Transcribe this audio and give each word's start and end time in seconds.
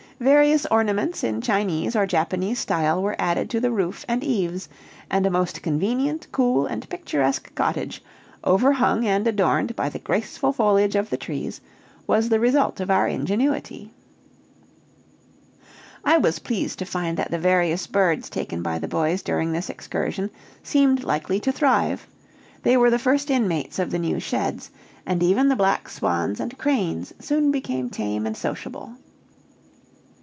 Various 0.21 0.67
ornaments 0.67 1.23
in 1.23 1.41
Chinese 1.41 1.95
or 1.95 2.05
Japanese 2.05 2.59
style 2.59 3.01
were 3.01 3.15
added 3.17 3.49
to 3.49 3.59
the 3.59 3.71
roof 3.71 4.05
and 4.07 4.23
eaves, 4.23 4.69
and 5.09 5.25
a 5.25 5.31
most 5.31 5.63
convenient, 5.63 6.27
cool, 6.31 6.67
and 6.67 6.87
picturesque 6.89 7.55
cottage, 7.55 8.03
overhung 8.45 9.07
and 9.07 9.25
adorned 9.25 9.75
by 9.75 9.89
the 9.89 9.97
graceful 9.97 10.53
foliage 10.53 10.95
of 10.95 11.09
the 11.09 11.17
trees, 11.17 11.59
was 12.05 12.29
the 12.29 12.39
result 12.39 12.79
of 12.79 12.91
our 12.91 13.07
ingenuity. 13.07 13.89
I 16.05 16.19
was 16.19 16.37
pleased 16.37 16.77
to 16.77 16.85
find 16.85 17.17
that 17.17 17.31
the 17.31 17.39
various 17.39 17.87
birds 17.87 18.29
taken 18.29 18.61
by 18.61 18.77
the 18.77 18.87
boys 18.87 19.23
during 19.23 19.51
this 19.53 19.71
excursion 19.71 20.29
seemed 20.61 21.03
likely 21.03 21.39
to 21.39 21.51
thrive; 21.51 22.05
they 22.61 22.77
were 22.77 22.91
the 22.91 22.99
first 22.99 23.31
inmates 23.31 23.79
of 23.79 23.89
the 23.89 23.97
new 23.97 24.19
sheds, 24.19 24.69
and 25.03 25.23
even 25.23 25.49
the 25.49 25.55
black 25.55 25.89
swans 25.89 26.39
and 26.39 26.59
cranes 26.59 27.11
soon 27.17 27.49
became 27.49 27.89
tame 27.89 28.27
and 28.27 28.37
sociable. 28.37 28.93